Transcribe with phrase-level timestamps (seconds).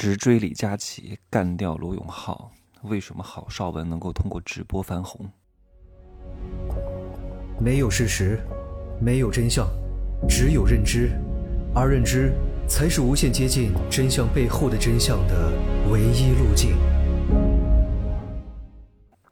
[0.00, 2.50] 直追李佳琦，干掉罗永浩。
[2.84, 5.30] 为什么郝邵文能够通过直播翻红？
[7.60, 8.40] 没有事实，
[8.98, 9.68] 没有真相，
[10.26, 11.10] 只有认知，
[11.74, 12.32] 而认知
[12.66, 15.52] 才是无限接近真相背后的真相的
[15.92, 16.78] 唯一路径。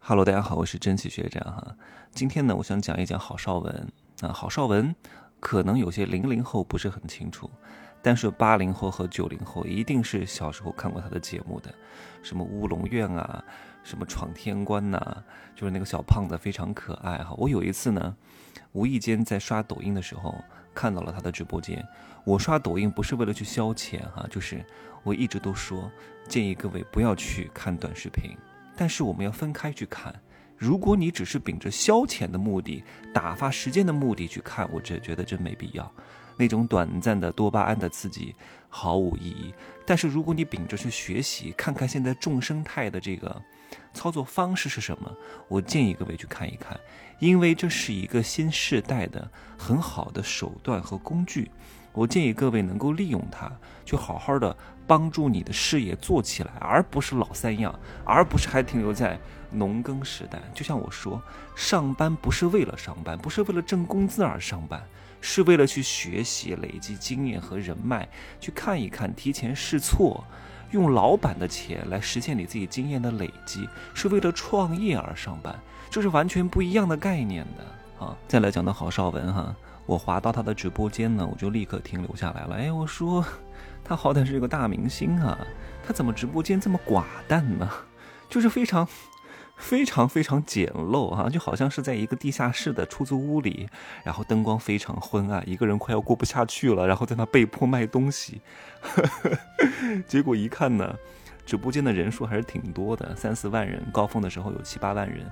[0.00, 1.76] Hello，大家好，我是真奇学长哈。
[2.12, 3.90] 今天呢，我想讲一讲郝邵文
[4.20, 4.34] 啊。
[4.34, 4.94] 郝邵文
[5.40, 7.50] 可能有些零零后不是很清楚。
[8.02, 11.74] 但是八零后和九零后一定是小时候看过他的节目的，
[12.22, 13.42] 什么乌龙院啊，
[13.82, 15.22] 什么闯天关呐，
[15.54, 17.34] 就是那个小胖子非常可爱哈。
[17.36, 18.16] 我有一次呢，
[18.72, 20.34] 无意间在刷抖音的时候
[20.74, 21.84] 看到了他的直播间。
[22.24, 24.64] 我刷抖音不是为了去消遣哈，就是
[25.02, 25.90] 我一直都说
[26.28, 28.36] 建议各位不要去看短视频，
[28.76, 30.14] 但是我们要分开去看。
[30.56, 32.82] 如果你只是秉着消遣的目的、
[33.14, 35.90] 打发时间的目的去看，我这觉得真没必要。
[36.38, 38.34] 那种短暂的多巴胺的刺激
[38.70, 39.52] 毫无意义，
[39.84, 43.42] 但是如果你秉着去学习，看看现在众生态的这个
[43.92, 45.12] 操作方式是什么，
[45.48, 46.78] 我建议各位去看一看，
[47.18, 51.50] 因为这是一个新时代的很好的手段和工具，
[51.98, 53.50] 我建议各位能够利用它，
[53.84, 59.18] 去好好的帮助你的事业做起来，而不是老三样，而不是还停留在
[59.50, 60.38] 农耕时代。
[60.54, 61.20] 就像我说，
[61.56, 64.80] 上班不是为了上班，不是为了挣工资而上班。
[65.20, 68.08] 是为了去学习、累积经验和人脉，
[68.38, 70.24] 去看一看、提前试错，
[70.70, 75.58] 用老板的钱来实现你自己经验的累积，是为了创业而上班，
[75.90, 78.16] 这是完全不一样的概念的啊！
[78.28, 79.52] 再来讲到郝邵文哈，
[79.88, 82.56] 我滑到他的直播间呢，我就立刻停留下来了。
[82.56, 83.24] 哎，我说
[83.82, 85.38] 他好歹是个大明星啊，
[85.82, 87.66] 他怎么直播间这么寡淡呢？
[88.28, 88.86] 就是非常。
[89.56, 93.68] 非常非常简陋啊，就好像是在一个地下室的出租屋里，
[94.04, 98.40] 然后灯光非常昏暗，一个人快要过不下去了，然后在那被迫卖东西。
[100.06, 100.94] 结果一看呢，
[101.44, 105.28] 直播间的人数还是挺多的，三四万人，高峰的时候有七八万人，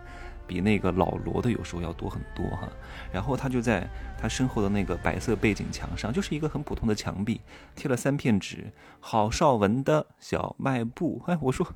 [0.47, 2.69] 比那个老罗的有时候要多很多哈。
[3.13, 7.41] 然后他就在他身后的那个白色背景墙上，就是一个很普通的墙壁，
[7.75, 11.23] 贴了三片纸，郝邵文的小卖部。
[11.29, 11.67] 哎，我说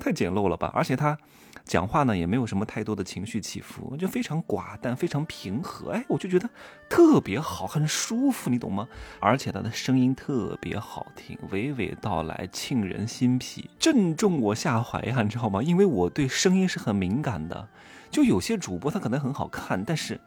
[0.00, 1.18] 太简陋了吧，而且他。
[1.64, 5.90] 讲话呢也没有什么太多的情绪起伏，就非常寡淡，非常平和。
[5.90, 6.48] 哎，我就觉得
[6.88, 8.86] 特别好，很舒服，你懂吗？
[9.18, 15.60] 而且他的声音特别好听，娓娓道来，沁人心脾，正中我下怀呀，你知道吗？
[15.60, 17.68] 因为我对声音是很敏感的。
[18.10, 20.20] 就有些主播他可能很好看，但是，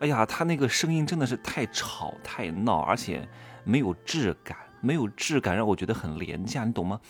[0.00, 3.28] 哎呀，他那个声音真的是太吵太闹，而且
[3.64, 7.00] 没有质感，没有质感让我觉得很廉价，你懂吗？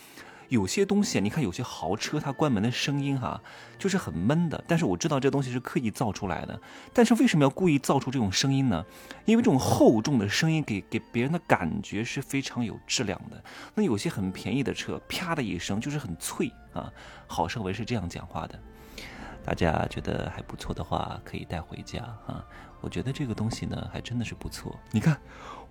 [0.50, 3.40] 有些东西，你看有些豪车，它关门的声音哈，
[3.78, 4.62] 就是很闷的。
[4.68, 6.60] 但是我知道这东西是刻意造出来的。
[6.92, 8.84] 但是为什么要故意造出这种声音呢？
[9.24, 13.42] 因为这种厚重的声音给给别人的感觉是非常有质量的。
[13.74, 16.92] 那有些很便宜的车，啪的一声就是很脆啊。
[17.26, 18.60] 郝胜文是这样讲话的。
[19.44, 22.44] 大家觉得还不错的话，可以带回家啊。
[22.80, 24.74] 我觉得这个东西呢，还真的是不错。
[24.90, 25.18] 你看，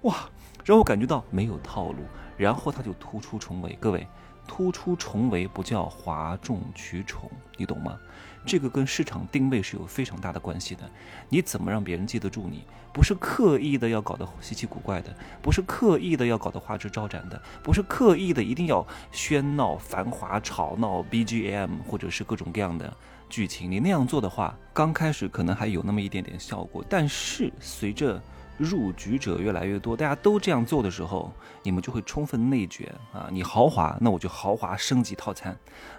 [0.02, 0.30] 哇，
[0.64, 2.04] 让我感觉到没有套路，
[2.38, 3.78] 然后它就突出重围。
[3.80, 4.08] 各位。
[4.46, 7.98] 突出重围不叫哗众取宠，你懂吗？
[8.46, 10.84] 这个跟市场定位是有非常大的关系的。
[11.30, 12.66] 你怎么让别人记得住你？
[12.92, 22.94] 不是刻意的要搞得稀奇古怪的，不是刻意的要搞得花枝招展的，不是刻意的一定要喧闹、繁华、吵闹、BGM 或者是各种各样的
[23.34, 23.72] 剧情。
[23.72, 28.22] 你那样做的话，刚开始可能还有那么一点点效果，但是随着
[28.58, 31.34] 入局者越来越多，大家都这样做的时候，
[31.64, 33.28] 你们就会充分内卷啊！
[33.32, 35.52] 你豪华，那我就豪华升级套餐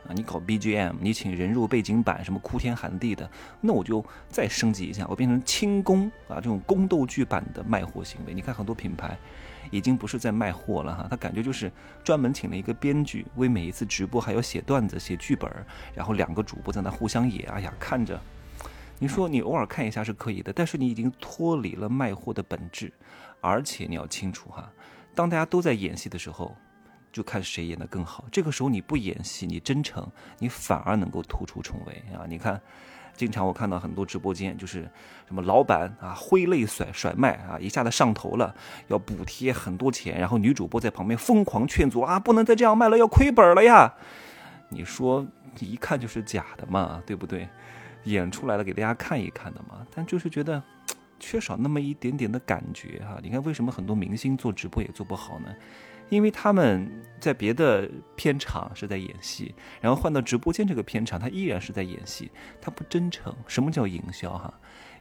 [0.06, 0.14] 啊！
[0.14, 3.28] 你搞 BGM，你请人肉背景板，什么哭天喊地的，
[3.60, 6.36] 那我就再升级一下，我变成轻功啊！
[6.36, 9.18] 这种宫斗剧版的卖货行为，你看很多品牌
[9.70, 11.70] 已经不是在卖货了哈，他感觉就是
[12.04, 15.50] 专门请了一个编剧，为每一次直播还要写段子、写剧本，
[15.94, 18.20] 然后两个主播在那互相演，哎呀，看着。
[18.98, 22.92] 你说你偶尔看一下是可以的，但是你已经脱离了卖货的本质，
[23.40, 24.70] 而且你要清楚哈，
[25.14, 26.56] 当大家都在演戏的时候，
[27.12, 28.24] 就看谁演得更好。
[28.32, 30.06] 这个时候你不演戏，你真诚，
[30.38, 32.24] 你反而能够突出重围啊！
[32.26, 32.60] 你看，
[33.14, 34.88] 经常我看到很多直播间，就是
[35.26, 38.54] 什么老板啊挥泪甩甩卖啊，一下子上头了，
[38.88, 43.92] 要补贴很多钱，然后女主播在旁边疯狂劝阻啊，不能再这样卖了，要亏本了呀！
[44.70, 45.26] 你说
[45.60, 47.48] 一看就是假的嘛，对不对？
[48.04, 50.62] 演出来了给大家看一看的嘛，但就是觉得
[51.18, 53.18] 缺少那么一点点的感觉哈。
[53.22, 55.54] 你看为什么很多明星做直播也做不好呢？
[56.10, 62.30] 因为他们在别的片场是在演戏，然后换到直播间这个片场，他依然是在演戏，
[62.60, 63.34] 他不真诚。
[63.46, 64.52] 什么叫营销哈？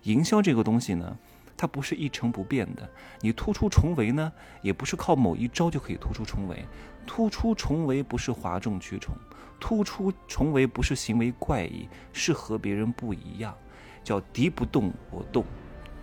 [0.04, 1.18] 营销这个东西呢，
[1.58, 2.90] 它不是一成不变的。
[3.20, 6.66] 你突出重围呢，也不是靠某一招就可以突出重围。
[7.06, 9.14] 突出重围不是哗众取宠，
[9.60, 13.56] 突出重围不是行为怪异，是和别人不一样。
[14.04, 15.46] 叫敌不动我动，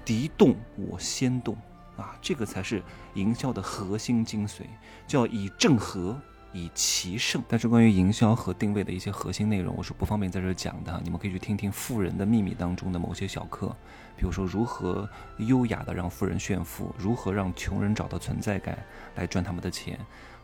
[0.05, 1.57] 敌动我先动
[1.97, 2.17] 啊！
[2.23, 2.83] 这个才是
[3.15, 4.63] 营销的核心精髓，
[5.07, 6.21] 叫以正合。
[6.53, 11.01] 以奇胜，但是关于营销和定位的一些核心内容，我是不方便在这讲的。
[11.05, 13.69] 你们可以去听听《富人的秘密》当中的某些小课，
[14.17, 18.77] 比如说如何优雅的让富人炫富，如何让穷人找到存在感
[19.15, 19.97] 来赚他们的钱，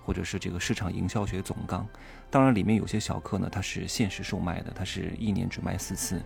[0.07, 1.85] 或者是这个市场营销学总纲。
[2.31, 6.23] 当然，里面有些小课呢，它是限时售卖的，它是一年只卖四次。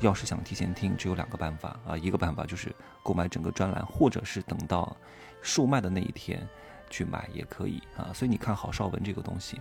[0.00, 2.70] 要是想提前听，只有两个办法啊，一个办法就是
[3.02, 4.94] 购买整个专栏，或者是等到
[5.40, 6.46] 售卖的那一天。
[6.90, 9.58] 去买也可以啊，所以你看郝邵文这个东西，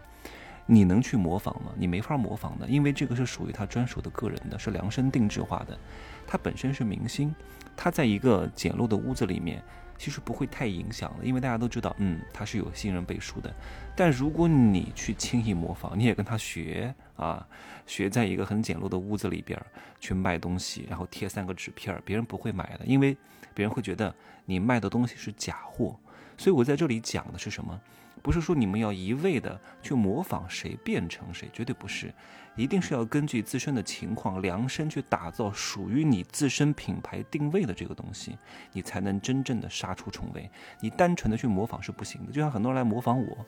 [0.65, 1.71] 你能去模仿吗？
[1.77, 5.79] 你没法模仿的，因为这个是属于他专属的个人的，是量身定制化的。
[6.27, 7.33] 他本身是明星，
[7.77, 9.63] 他在一个简陋的屋子里面，
[10.01, 13.53] 其实不会太影响的，因为大家都知道，嗯，他是有信任背书的。
[13.95, 17.47] 但如果你去轻易模仿，你也跟他学啊，
[17.85, 19.63] 学在一个很简陋的屋子里边
[19.99, 23.15] 去卖东西，然后贴三个纸片，别人不会买的，因为
[23.53, 24.11] 别人会觉得
[24.43, 25.95] 你卖的东西是假货。
[26.41, 27.79] 所以我在这里讲的是什么？
[28.23, 32.11] 不是说你们要一味的去模仿谁变成谁，绝对不是，
[32.55, 38.39] 一定是要根据自身的情况量身去打造属于你自身品牌定位的这个东西，
[38.73, 40.49] 你才能真正的杀出重围。
[40.79, 42.31] 你单纯的去模仿是不行的。
[42.31, 43.45] 就像很多人来模仿我，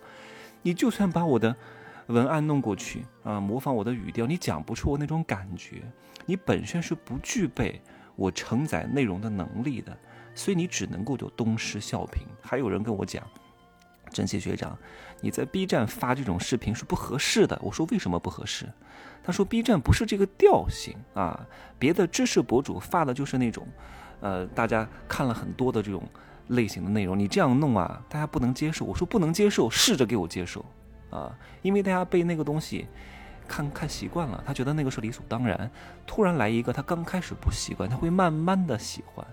[0.61, 1.55] 你就算把我的
[2.05, 5.81] 文案弄过去啊，模仿我的语调，你讲不出我那种感觉，
[6.27, 7.81] 你本身是不具备
[8.15, 9.97] 我承载内容的能力的。
[10.35, 12.19] 所以你只能够就东施效颦。
[12.41, 13.23] 还有人跟我讲，
[14.11, 14.77] 珍惜学长，
[15.21, 17.59] 你在 B 站发这种视频是不合适的。
[17.61, 18.67] 我说为什么不合适？
[19.23, 21.47] 他说 B 站不是这个调性啊，
[21.79, 23.67] 别的知识博主发的就是那种，
[24.19, 26.03] 呃，大家看了很多的这种
[26.47, 28.85] 类型的内容，你这样弄啊，大家不能接受。
[28.85, 30.65] 我说不能接受，试着给我接受
[31.09, 32.87] 啊，因为大家被那个东西。
[33.47, 35.69] 看看习惯了，他觉得那个是理所当然。
[36.05, 39.25] 突然来一个，他刚开始不习惯，他会慢慢的喜欢。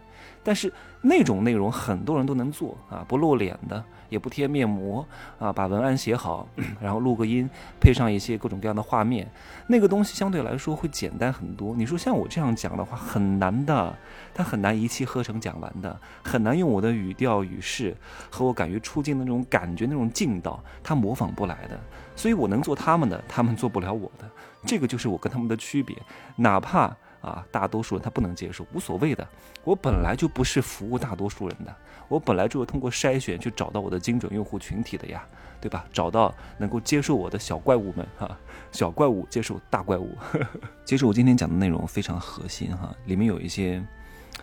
[0.42, 0.72] 但是
[1.02, 5.06] 那种内容很多人都能做啊，不露脸的，也不贴面膜
[5.38, 6.48] 啊，把文案写好，
[6.80, 7.48] 然后录个音，
[7.78, 9.30] 配上一些各种各样的画面，
[9.66, 11.74] 那个东西相对来说会简单很多。
[11.74, 13.94] 你说像我这样讲的话，很难的，
[14.32, 17.94] 他很难一气呵成讲完的，很难用我的语调语势
[18.30, 21.78] 和我敢于出镜的那种感觉那种劲道，他模仿不来的。
[22.20, 24.28] 所以我能做他们的，他们做不了我的，
[24.66, 25.96] 这个就是我跟他们的区别。
[26.36, 29.26] 哪怕啊，大多数人他不能接受，无所谓的。
[29.64, 31.74] 我本来就不是服务大多数人的，
[32.08, 35.24] 我本来就是通过筛选去找到我的精准用户群体的呀，
[35.62, 35.86] 对吧？
[35.94, 38.36] 找到能够接受我的小怪物们哈，
[38.70, 40.14] 小怪物接受大怪物。
[40.84, 43.82] 其实我今天讲的内容非常核心哈，里面有一些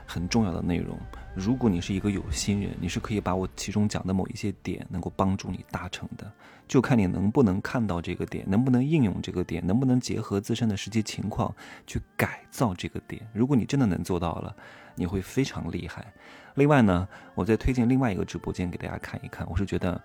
[0.08, 0.98] 很重要的内容。
[1.36, 6.32] 如果你是一个有心人，你是可以把我其中讲的某一些点能够帮助你达成的，
[6.68, 11.54] 就看你能不能看到这个点，能不能应用这个点，能不能结合自身的实际情况
[11.86, 13.22] 去改造这个点。
[13.34, 14.56] 如果你真的能做到了，
[14.96, 16.12] 你会非常厉害。
[16.56, 20.02] 另外呢，我再推荐另外一个直播间给大家看一看，我是觉得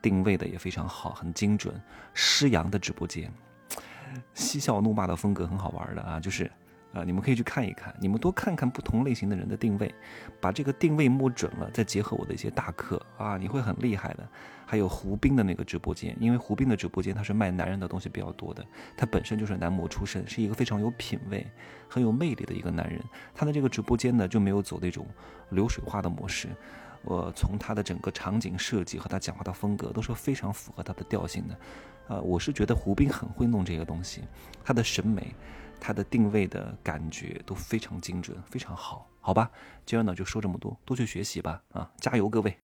[0.00, 1.74] 定位的也非常好，很精准。
[2.14, 3.30] 施阳的直播间，
[4.32, 6.50] 嬉笑怒骂的风格很好玩的啊，就是。
[6.92, 9.94] 啊，你们可以去看一看，你们多看看不同类型的人的定位，
[10.40, 14.28] 把这个定位摸准了，再结合我的一些大课啊，你会很厉害的。
[14.66, 18.64] 还有胡斌的那个直播间，因为胡斌的直播间他是卖男人的东西比较多的，
[18.96, 21.46] 他本身就是男模出身，是一个非常有品位、
[21.88, 23.00] 很有魅力的一个男人。
[23.34, 25.06] 他的这个直播间呢就没有走那种
[25.50, 26.48] 流水化的模式，
[27.02, 31.58] 我从他的整个场景设计和他讲话的风格都是非常符合他的调性的。
[32.08, 34.22] 呃，我是觉得胡斌很会弄这个东西，
[34.64, 35.32] 他的审美。
[35.80, 39.50] 它的定位的感觉都非常精准，非常好，好吧？
[39.86, 42.56] 今儿呢就说这么多，多去学习吧，啊，加油各位！